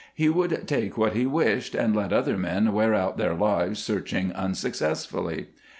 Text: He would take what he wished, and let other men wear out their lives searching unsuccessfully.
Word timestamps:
He 0.15 0.29
would 0.29 0.67
take 0.67 0.97
what 0.97 1.13
he 1.13 1.27
wished, 1.27 1.75
and 1.75 1.95
let 1.95 2.11
other 2.11 2.35
men 2.35 2.73
wear 2.73 2.95
out 2.95 3.19
their 3.19 3.35
lives 3.35 3.77
searching 3.77 4.31
unsuccessfully. 4.33 5.49